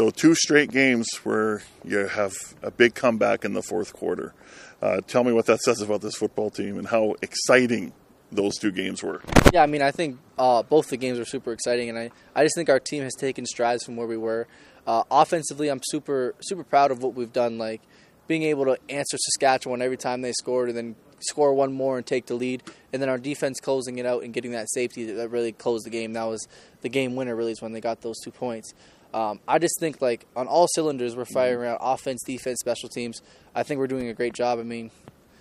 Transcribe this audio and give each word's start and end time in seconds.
So 0.00 0.08
two 0.08 0.34
straight 0.34 0.70
games 0.70 1.06
where 1.24 1.62
you 1.84 2.06
have 2.06 2.32
a 2.62 2.70
big 2.70 2.94
comeback 2.94 3.44
in 3.44 3.52
the 3.52 3.60
fourth 3.60 3.92
quarter. 3.92 4.32
Uh, 4.80 5.02
tell 5.06 5.24
me 5.24 5.30
what 5.30 5.44
that 5.44 5.60
says 5.60 5.82
about 5.82 6.00
this 6.00 6.16
football 6.16 6.48
team 6.48 6.78
and 6.78 6.88
how 6.88 7.16
exciting 7.20 7.92
those 8.32 8.56
two 8.56 8.72
games 8.72 9.02
were. 9.02 9.20
Yeah, 9.52 9.62
I 9.62 9.66
mean, 9.66 9.82
I 9.82 9.90
think 9.90 10.18
uh, 10.38 10.62
both 10.62 10.88
the 10.88 10.96
games 10.96 11.18
were 11.18 11.26
super 11.26 11.52
exciting, 11.52 11.90
and 11.90 11.98
I, 11.98 12.10
I 12.34 12.44
just 12.44 12.54
think 12.54 12.70
our 12.70 12.80
team 12.80 13.02
has 13.02 13.12
taken 13.12 13.44
strides 13.44 13.84
from 13.84 13.96
where 13.96 14.06
we 14.06 14.16
were. 14.16 14.48
Uh, 14.86 15.02
offensively, 15.10 15.68
I'm 15.68 15.82
super 15.84 16.34
super 16.40 16.64
proud 16.64 16.90
of 16.92 17.02
what 17.02 17.12
we've 17.12 17.34
done, 17.34 17.58
like 17.58 17.82
being 18.26 18.44
able 18.44 18.64
to 18.64 18.78
answer 18.88 19.18
Saskatchewan 19.18 19.82
every 19.82 19.98
time 19.98 20.22
they 20.22 20.32
scored, 20.32 20.70
and 20.70 20.78
then 20.78 20.96
score 21.18 21.52
one 21.52 21.74
more 21.74 21.98
and 21.98 22.06
take 22.06 22.24
the 22.24 22.32
lead, 22.32 22.62
and 22.94 23.02
then 23.02 23.10
our 23.10 23.18
defense 23.18 23.60
closing 23.60 23.98
it 23.98 24.06
out 24.06 24.22
and 24.22 24.32
getting 24.32 24.52
that 24.52 24.70
safety 24.70 25.12
that 25.12 25.28
really 25.28 25.52
closed 25.52 25.84
the 25.84 25.90
game. 25.90 26.14
That 26.14 26.24
was 26.24 26.48
the 26.80 26.88
game 26.88 27.16
winner, 27.16 27.36
really, 27.36 27.52
is 27.52 27.60
when 27.60 27.72
they 27.72 27.82
got 27.82 28.00
those 28.00 28.18
two 28.24 28.30
points. 28.30 28.72
Um, 29.12 29.40
I 29.48 29.58
just 29.58 29.78
think 29.80 30.00
like 30.00 30.26
on 30.36 30.46
all 30.46 30.66
cylinders, 30.68 31.16
we're 31.16 31.24
firing 31.24 31.58
around 31.58 31.78
offense, 31.80 32.22
defense, 32.24 32.58
special 32.60 32.88
teams. 32.88 33.22
I 33.54 33.62
think 33.62 33.78
we're 33.78 33.88
doing 33.88 34.08
a 34.08 34.14
great 34.14 34.34
job. 34.34 34.58
I 34.58 34.62
mean, 34.62 34.90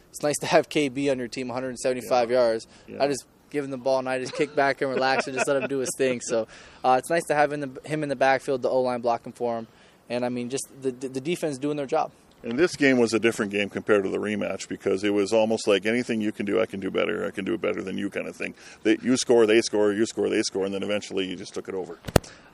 it's 0.09 0.23
nice 0.23 0.37
to 0.39 0.47
have 0.47 0.69
KB 0.69 1.11
on 1.11 1.19
your 1.19 1.27
team, 1.27 1.47
175 1.47 2.29
yeah. 2.29 2.35
yards. 2.35 2.67
Yeah. 2.87 3.03
I 3.03 3.07
just 3.07 3.25
give 3.49 3.65
him 3.65 3.71
the 3.71 3.77
ball 3.77 3.99
and 3.99 4.09
I 4.09 4.19
just 4.19 4.33
kick 4.33 4.55
back 4.55 4.81
and 4.81 4.89
relax 4.89 5.27
and 5.27 5.35
just 5.35 5.47
let 5.47 5.61
him 5.61 5.67
do 5.67 5.79
his 5.79 5.89
thing. 5.97 6.21
So 6.21 6.47
uh, 6.83 6.97
it's 6.99 7.09
nice 7.09 7.25
to 7.25 7.35
have 7.35 7.51
in 7.51 7.59
the, 7.61 7.81
him 7.85 8.03
in 8.03 8.09
the 8.09 8.15
backfield, 8.15 8.61
the 8.61 8.69
O 8.69 8.81
line 8.81 9.01
blocking 9.01 9.33
for 9.33 9.57
him, 9.57 9.67
and 10.09 10.25
I 10.25 10.29
mean 10.29 10.49
just 10.49 10.67
the 10.81 10.91
the 10.91 11.21
defense 11.21 11.57
doing 11.57 11.77
their 11.77 11.85
job. 11.85 12.11
And 12.43 12.57
this 12.57 12.75
game 12.75 12.97
was 12.97 13.13
a 13.13 13.19
different 13.19 13.51
game 13.51 13.69
compared 13.69 14.03
to 14.03 14.09
the 14.09 14.17
rematch 14.17 14.69
because 14.69 15.03
it 15.03 15.09
was 15.09 15.33
almost 15.33 15.67
like 15.67 15.85
anything 15.85 16.21
you 16.21 16.31
can 16.31 16.45
do, 16.45 16.61
I 16.61 16.65
can 16.65 16.79
do 16.79 16.89
better. 16.89 17.25
I 17.25 17.31
can 17.31 17.43
do 17.43 17.53
it 17.53 17.61
better 17.61 17.81
than 17.81 17.97
you, 17.97 18.09
kind 18.09 18.27
of 18.27 18.35
thing. 18.35 18.55
They, 18.83 18.97
you 19.01 19.17
score, 19.17 19.45
they 19.45 19.61
score, 19.61 19.91
you 19.91 20.05
score, 20.05 20.29
they 20.29 20.41
score, 20.43 20.65
and 20.65 20.73
then 20.73 20.83
eventually 20.83 21.27
you 21.27 21.35
just 21.35 21.53
took 21.53 21.67
it 21.67 21.75
over. 21.75 21.99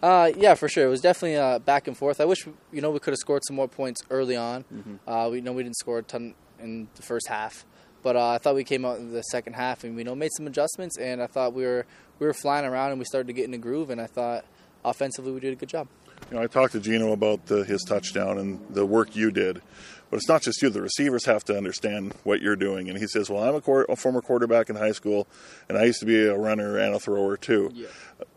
Uh, 0.02 0.32
yeah, 0.38 0.56
for 0.56 0.68
sure. 0.68 0.86
It 0.86 0.90
was 0.90 1.02
definitely 1.02 1.38
uh, 1.38 1.60
back 1.60 1.88
and 1.88 1.96
forth. 1.96 2.20
I 2.20 2.26
wish 2.26 2.48
you 2.72 2.82
know 2.82 2.92
we 2.92 3.00
could 3.00 3.12
have 3.12 3.20
scored 3.20 3.44
some 3.48 3.56
more 3.56 3.68
points 3.68 4.02
early 4.10 4.36
on. 4.36 4.64
Mm-hmm. 4.74 5.10
Uh, 5.10 5.30
we 5.30 5.38
you 5.38 5.44
know 5.44 5.54
we 5.54 5.64
didn't 5.64 5.78
score 5.78 6.00
a 6.00 6.04
ton 6.04 6.34
in 6.60 6.88
the 6.96 7.02
first 7.04 7.28
half, 7.28 7.66
but 8.02 8.16
uh, 8.16 8.30
I 8.30 8.38
thought 8.40 8.56
we 8.56 8.64
came 8.64 8.86
out 8.86 8.98
in 8.98 9.12
the 9.12 9.22
second 9.24 9.54
half 9.54 9.84
and 9.84 9.96
we 9.96 10.02
you 10.02 10.06
know 10.06 10.16
made 10.16 10.32
some 10.36 10.48
adjustments, 10.48 10.98
and 10.98 11.22
I 11.22 11.28
thought 11.28 11.54
we 11.54 11.64
were 11.64 11.86
we 12.20 12.26
were 12.26 12.34
flying 12.34 12.66
around 12.66 12.92
and 12.92 13.00
we 13.00 13.06
started 13.06 13.28
to 13.28 13.34
get 13.34 13.46
in 13.46 13.54
a 13.54 13.60
groove, 13.60 13.90
and 13.90 14.02
I 14.02 14.08
thought 14.08 14.46
offensively 14.84 15.32
we 15.32 15.40
did 15.40 15.54
a 15.54 15.56
good 15.56 15.70
job. 15.70 15.88
You 16.30 16.38
know, 16.38 16.44
I 16.44 16.48
talked 16.48 16.74
to 16.74 16.80
Gino 16.80 17.12
about 17.12 17.46
the, 17.46 17.64
his 17.64 17.84
touchdown 17.84 18.38
and 18.38 18.60
the 18.70 18.86
work 18.86 19.16
you 19.16 19.32
did. 19.32 19.62
But 20.10 20.18
it's 20.18 20.30
not 20.30 20.44
just 20.44 20.62
you. 20.62 20.70
The 20.70 20.82
receivers 20.82 21.26
have 21.26 21.44
to 21.46 21.58
understand 21.58 22.14
what 22.24 22.42
you're 22.42 22.56
doing. 22.56 22.90
And 22.90 22.98
he 22.98 23.08
says, 23.08 23.30
"Well, 23.30 23.44
I'm 23.44 23.56
a, 23.56 23.92
a 23.92 23.96
former 23.96 24.22
quarterback 24.22 24.70
in 24.70 24.76
high 24.76 24.92
school, 24.92 25.28
and 25.68 25.78
I 25.78 25.86
used 25.86 26.00
to 26.00 26.06
be 26.06 26.26
a 26.26 26.38
runner 26.38 26.78
and 26.78 26.96
a 26.96 27.00
thrower 27.00 27.38
too." 27.38 27.72
Yeah. 27.74 27.88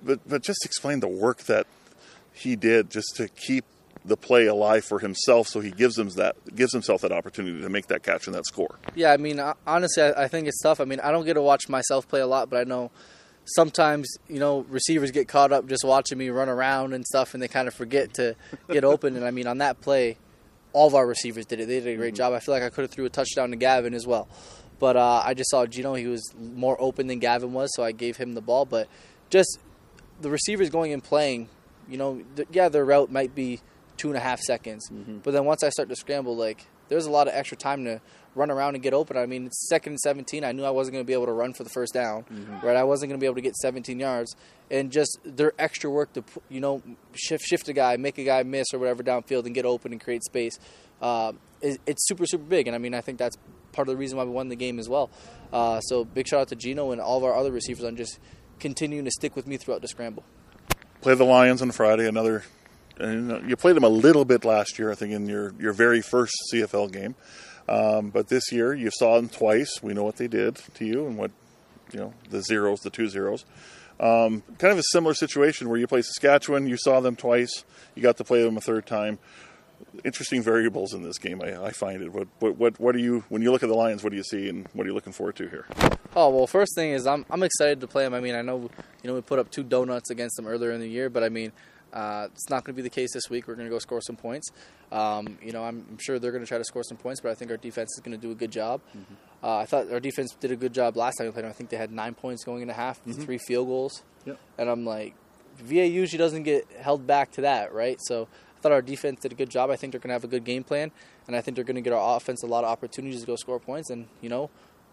But 0.02 0.20
but 0.26 0.42
just 0.42 0.64
explain 0.64 1.00
the 1.00 1.08
work 1.08 1.42
that 1.44 1.66
he 2.32 2.56
did 2.56 2.90
just 2.90 3.16
to 3.16 3.28
keep 3.28 3.64
the 4.04 4.16
play 4.16 4.46
alive 4.46 4.84
for 4.84 4.98
himself, 5.00 5.48
so 5.48 5.60
he 5.60 5.70
gives 5.70 5.98
him 5.98 6.08
that 6.10 6.36
gives 6.54 6.72
himself 6.72 7.02
that 7.02 7.12
opportunity 7.12 7.60
to 7.60 7.68
make 7.68 7.88
that 7.88 8.02
catch 8.02 8.26
and 8.26 8.34
that 8.34 8.46
score. 8.46 8.78
Yeah, 8.94 9.12
I 9.12 9.16
mean, 9.16 9.40
honestly, 9.66 10.02
I 10.02 10.28
think 10.28 10.48
it's 10.48 10.60
tough. 10.62 10.80
I 10.80 10.84
mean, 10.84 11.00
I 11.00 11.10
don't 11.10 11.24
get 11.26 11.34
to 11.34 11.42
watch 11.42 11.68
myself 11.68 12.08
play 12.08 12.20
a 12.20 12.26
lot, 12.26 12.48
but 12.48 12.60
I 12.60 12.64
know 12.64 12.90
sometimes 13.54 14.16
you 14.28 14.38
know 14.38 14.60
receivers 14.68 15.10
get 15.10 15.28
caught 15.28 15.52
up 15.52 15.66
just 15.66 15.84
watching 15.84 16.18
me 16.18 16.30
run 16.30 16.48
around 16.48 16.92
and 16.92 17.04
stuff, 17.04 17.34
and 17.34 17.42
they 17.42 17.48
kind 17.48 17.68
of 17.68 17.74
forget 17.74 18.14
to 18.14 18.36
get 18.70 18.84
open. 18.84 19.16
And 19.16 19.24
I 19.24 19.30
mean, 19.30 19.46
on 19.46 19.58
that 19.58 19.80
play, 19.80 20.18
all 20.72 20.86
of 20.86 20.94
our 20.94 21.06
receivers 21.06 21.46
did 21.46 21.60
it. 21.60 21.66
They 21.66 21.80
did 21.80 21.88
a 21.88 21.96
great 21.96 22.14
mm-hmm. 22.14 22.16
job. 22.16 22.32
I 22.32 22.40
feel 22.40 22.54
like 22.54 22.62
I 22.62 22.70
could 22.70 22.82
have 22.82 22.90
threw 22.90 23.04
a 23.04 23.10
touchdown 23.10 23.50
to 23.50 23.56
Gavin 23.56 23.94
as 23.94 24.06
well, 24.06 24.28
but 24.78 24.96
uh, 24.96 25.22
I 25.24 25.34
just 25.34 25.50
saw 25.50 25.66
Gino. 25.66 25.94
He 25.94 26.06
was 26.06 26.32
more 26.38 26.80
open 26.80 27.06
than 27.06 27.18
Gavin 27.18 27.52
was, 27.52 27.74
so 27.74 27.82
I 27.82 27.92
gave 27.92 28.16
him 28.16 28.34
the 28.34 28.42
ball. 28.42 28.64
But 28.64 28.88
just 29.30 29.58
the 30.20 30.30
receivers 30.30 30.70
going 30.70 30.92
and 30.92 31.02
playing, 31.02 31.48
you 31.88 31.98
know, 31.98 32.22
th- 32.36 32.48
yeah, 32.52 32.68
their 32.68 32.84
route 32.84 33.10
might 33.10 33.34
be 33.34 33.60
two 33.96 34.08
and 34.08 34.16
a 34.16 34.20
half 34.20 34.40
seconds, 34.40 34.88
mm-hmm. 34.90 35.18
but 35.18 35.32
then 35.32 35.44
once 35.44 35.62
I 35.62 35.70
start 35.70 35.88
to 35.88 35.96
scramble, 35.96 36.36
like 36.36 36.66
there's 36.88 37.06
a 37.06 37.10
lot 37.10 37.28
of 37.28 37.34
extra 37.34 37.56
time 37.56 37.84
to 37.84 38.00
run 38.34 38.50
around 38.50 38.74
and 38.74 38.82
get 38.82 38.94
open. 38.94 39.16
I 39.16 39.26
mean, 39.26 39.46
it's 39.46 39.68
second 39.68 39.92
and 39.92 40.00
17. 40.00 40.44
I 40.44 40.52
knew 40.52 40.64
I 40.64 40.70
wasn't 40.70 40.94
going 40.94 41.04
to 41.04 41.06
be 41.06 41.12
able 41.12 41.26
to 41.26 41.32
run 41.32 41.52
for 41.52 41.64
the 41.64 41.70
first 41.70 41.92
down, 41.92 42.24
mm-hmm. 42.24 42.64
right? 42.64 42.76
I 42.76 42.84
wasn't 42.84 43.10
going 43.10 43.18
to 43.18 43.22
be 43.22 43.26
able 43.26 43.36
to 43.36 43.40
get 43.42 43.56
17 43.56 43.98
yards, 43.98 44.36
and 44.70 44.90
just 44.90 45.18
their 45.24 45.52
extra 45.58 45.90
work 45.90 46.12
to 46.14 46.24
you 46.48 46.60
know 46.60 46.82
shift 47.14 47.44
shift 47.44 47.68
a 47.68 47.72
guy, 47.72 47.96
make 47.96 48.18
a 48.18 48.24
guy 48.24 48.42
miss 48.42 48.68
or 48.72 48.78
whatever 48.78 49.02
downfield 49.02 49.46
and 49.46 49.54
get 49.54 49.66
open 49.66 49.92
and 49.92 50.00
create 50.00 50.22
space. 50.24 50.58
Uh, 51.00 51.32
it's 51.60 52.06
super 52.06 52.26
super 52.26 52.44
big, 52.44 52.66
and 52.66 52.74
I 52.74 52.78
mean, 52.78 52.94
I 52.94 53.00
think 53.00 53.18
that's 53.18 53.36
part 53.72 53.88
of 53.88 53.92
the 53.92 53.98
reason 53.98 54.16
why 54.16 54.24
we 54.24 54.30
won 54.30 54.48
the 54.48 54.56
game 54.56 54.78
as 54.78 54.88
well. 54.88 55.10
Uh, 55.52 55.80
so 55.80 56.04
big 56.04 56.26
shout 56.26 56.40
out 56.40 56.48
to 56.48 56.56
Gino 56.56 56.92
and 56.92 57.00
all 57.00 57.18
of 57.18 57.24
our 57.24 57.34
other 57.34 57.52
receivers 57.52 57.84
on 57.84 57.96
just 57.96 58.18
continuing 58.60 59.04
to 59.04 59.10
stick 59.10 59.36
with 59.36 59.46
me 59.46 59.56
throughout 59.56 59.82
the 59.82 59.88
scramble. 59.88 60.24
Play 61.00 61.14
the 61.14 61.24
Lions 61.24 61.62
on 61.62 61.70
Friday. 61.70 62.08
Another 62.08 62.44
you 63.00 63.56
played 63.56 63.76
them 63.76 63.84
a 63.84 63.88
little 63.88 64.24
bit 64.24 64.44
last 64.44 64.78
year, 64.78 64.90
I 64.90 64.94
think, 64.94 65.12
in 65.12 65.28
your, 65.28 65.54
your 65.58 65.72
very 65.72 66.00
first 66.00 66.34
CFL 66.52 66.92
game. 66.92 67.14
Um, 67.68 68.10
but 68.10 68.28
this 68.28 68.50
year, 68.50 68.74
you 68.74 68.90
saw 68.90 69.16
them 69.16 69.28
twice. 69.28 69.82
We 69.82 69.94
know 69.94 70.04
what 70.04 70.16
they 70.16 70.28
did 70.28 70.56
to 70.74 70.84
you 70.84 71.06
and 71.06 71.18
what, 71.18 71.30
you 71.92 72.00
know, 72.00 72.14
the 72.30 72.42
zeros, 72.42 72.80
the 72.80 72.90
two 72.90 73.08
zeros. 73.08 73.44
Um, 74.00 74.42
kind 74.58 74.72
of 74.72 74.78
a 74.78 74.84
similar 74.92 75.14
situation 75.14 75.68
where 75.68 75.78
you 75.78 75.86
play 75.86 76.02
Saskatchewan, 76.02 76.68
you 76.68 76.76
saw 76.76 77.00
them 77.00 77.16
twice, 77.16 77.64
you 77.94 78.02
got 78.02 78.16
to 78.18 78.24
play 78.24 78.42
them 78.42 78.56
a 78.56 78.60
third 78.60 78.86
time. 78.86 79.18
Interesting 80.04 80.42
variables 80.42 80.94
in 80.94 81.02
this 81.02 81.18
game, 81.18 81.42
I, 81.42 81.66
I 81.66 81.70
find 81.72 82.02
it. 82.02 82.12
What, 82.12 82.28
what, 82.38 82.56
what, 82.56 82.80
what 82.80 82.92
do 82.94 83.00
you, 83.00 83.24
when 83.28 83.42
you 83.42 83.50
look 83.50 83.62
at 83.62 83.68
the 83.68 83.74
Lions, 83.74 84.04
what 84.04 84.10
do 84.10 84.16
you 84.16 84.22
see 84.22 84.48
and 84.48 84.68
what 84.72 84.86
are 84.86 84.88
you 84.88 84.94
looking 84.94 85.12
forward 85.12 85.36
to 85.36 85.48
here? 85.48 85.66
Oh 86.16 86.30
well, 86.30 86.46
first 86.46 86.74
thing 86.74 86.90
is 86.92 87.06
I'm 87.06 87.24
I'm 87.30 87.42
excited 87.42 87.80
to 87.80 87.86
play 87.86 88.02
them. 88.02 88.14
I 88.14 88.20
mean, 88.20 88.34
I 88.34 88.42
know 88.42 88.70
you 89.02 89.08
know 89.08 89.14
we 89.14 89.20
put 89.20 89.38
up 89.38 89.50
two 89.50 89.62
donuts 89.62 90.10
against 90.10 90.36
them 90.36 90.46
earlier 90.46 90.72
in 90.72 90.80
the 90.80 90.88
year, 90.88 91.10
but 91.10 91.22
I 91.22 91.28
mean 91.28 91.52
uh, 91.92 92.28
it's 92.32 92.50
not 92.50 92.64
going 92.64 92.74
to 92.74 92.76
be 92.76 92.82
the 92.82 92.90
case 92.90 93.12
this 93.12 93.30
week. 93.30 93.48
We're 93.48 93.54
going 93.54 93.66
to 93.66 93.70
go 93.70 93.78
score 93.78 94.00
some 94.00 94.16
points. 94.16 94.50
Um, 94.92 95.38
you 95.42 95.52
know, 95.52 95.64
I'm, 95.64 95.84
I'm, 95.90 95.98
sure 95.98 96.18
they're 96.18 96.32
going 96.32 96.44
to 96.44 96.48
try 96.48 96.58
to 96.58 96.64
score 96.64 96.82
some 96.82 96.96
points, 96.96 97.20
but 97.20 97.30
I 97.30 97.34
think 97.34 97.50
our 97.50 97.56
defense 97.56 97.90
is 97.96 98.02
going 98.02 98.18
to 98.18 98.20
do 98.20 98.30
a 98.30 98.34
good 98.34 98.50
job. 98.50 98.80
Mm-hmm. 98.90 99.14
Uh, 99.44 99.56
I 99.58 99.66
thought 99.66 99.90
our 99.92 100.00
defense 100.00 100.34
did 100.38 100.50
a 100.50 100.56
good 100.56 100.72
job 100.72 100.96
last 100.96 101.16
time 101.16 101.26
we 101.26 101.32
played. 101.32 101.44
Them. 101.44 101.50
I 101.50 101.54
think 101.54 101.70
they 101.70 101.76
had 101.76 101.92
nine 101.92 102.14
points 102.14 102.44
going 102.44 102.62
into 102.62 102.74
half, 102.74 102.98
mm-hmm. 103.04 103.22
three 103.22 103.38
field 103.38 103.68
goals, 103.68 104.02
yep. 104.24 104.38
and 104.56 104.68
I'm 104.68 104.84
like, 104.84 105.14
VA 105.58 105.86
usually 105.86 106.18
doesn't 106.18 106.42
get 106.42 106.66
held 106.78 107.06
back 107.06 107.32
to 107.32 107.42
that, 107.42 107.72
right? 107.72 107.98
So 108.00 108.28
I 108.56 108.60
thought 108.60 108.72
our 108.72 108.82
defense 108.82 109.20
did 109.20 109.32
a 109.32 109.34
good 109.34 109.50
job. 109.50 109.70
I 109.70 109.76
think 109.76 109.92
they're 109.92 110.00
going 110.00 110.08
to 110.08 110.14
have 110.14 110.24
a 110.24 110.28
good 110.28 110.44
game 110.44 110.64
plan, 110.64 110.90
and 111.26 111.36
I 111.36 111.40
think 111.40 111.54
they're 111.54 111.64
going 111.64 111.76
to 111.76 111.80
get 111.82 111.92
our 111.92 112.16
offense 112.16 112.42
a 112.42 112.46
lot 112.46 112.64
of 112.64 112.70
opportunities 112.70 113.20
to 113.20 113.26
go 113.26 113.36
score 113.36 113.60
points. 113.60 113.90
And 113.90 114.08
you 114.20 114.28
know, 114.28 114.50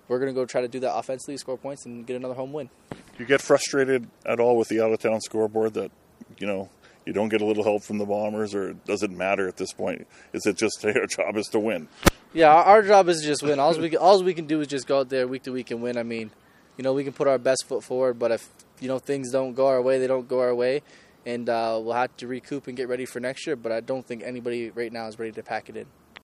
we're 0.08 0.20
going 0.20 0.34
to 0.34 0.40
go 0.40 0.46
try 0.46 0.62
to 0.62 0.68
do 0.68 0.80
that 0.82 0.96
offensively, 0.96 1.38
score 1.38 1.58
points, 1.58 1.86
and 1.86 2.06
get 2.06 2.16
another 2.16 2.36
home 2.36 2.54
win. 2.54 2.70
You 3.18 3.26
get 3.26 3.42
frustrated 3.42 4.08
at 4.26 4.40
all 4.40 4.58
with 4.58 4.68
the 4.68 4.82
out 4.82 4.92
of 4.92 5.00
town 5.00 5.22
scoreboard 5.22 5.74
that 5.76 5.92
you 6.40 6.48
know 6.48 6.70
you 7.06 7.14
don't 7.14 7.30
get 7.30 7.42
a 7.42 7.46
little 7.46 7.64
help 7.64 7.84
from 7.84 8.00
the 8.00 8.06
Bombers, 8.06 8.56
or 8.56 8.74
does 8.74 9.04
it 9.04 9.12
matter 9.12 9.48
at 9.48 9.58
this 9.58 9.74
point? 9.74 10.08
Is 10.34 10.46
it 10.46 10.58
just 10.58 10.84
our 10.86 11.06
job 11.06 11.38
is 11.38 11.48
to 11.48 11.60
win? 11.60 11.88
Yeah, 12.34 12.54
our 12.54 12.82
job 12.82 13.08
is 13.10 13.22
to 13.22 13.28
just 13.28 13.44
win. 13.44 13.60
All 13.60 13.78
we 13.78 13.96
all 13.98 14.24
we 14.24 14.34
can 14.34 14.46
do 14.46 14.62
is 14.62 14.68
just 14.68 14.88
go 14.88 15.00
out 15.00 15.10
there 15.10 15.28
week 15.28 15.44
to 15.44 15.52
week 15.52 15.72
and 15.72 15.82
win. 15.82 15.98
I 15.98 16.04
mean, 16.04 16.32
you 16.78 16.84
know, 16.84 16.94
we 16.94 17.04
can 17.04 17.14
put 17.14 17.28
our 17.28 17.38
best 17.38 17.66
foot 17.66 17.84
forward, 17.84 18.20
but 18.20 18.32
if 18.32 18.50
you 18.80 18.88
know 18.88 19.00
things 19.00 19.32
don't 19.32 19.54
go 19.54 19.68
our 19.68 19.82
way, 19.82 20.00
they 20.00 20.08
don't 20.08 20.28
go 20.28 20.40
our 20.40 20.56
way, 20.56 20.82
and 21.26 21.48
uh, 21.48 21.80
we'll 21.82 21.94
have 21.94 22.16
to 22.18 22.28
recoup 22.28 22.68
and 22.68 22.76
get 22.76 22.90
ready 22.90 23.06
for 23.06 23.20
next 23.20 23.46
year. 23.46 23.56
But 23.56 23.72
I 23.72 23.80
don't 23.80 24.06
think 24.06 24.24
anybody 24.24 24.72
right 24.72 24.92
now 24.92 25.08
is 25.08 25.20
ready 25.20 25.32
to 25.34 25.44
pack 25.44 25.70
it 25.70 25.78
in. 25.78 25.86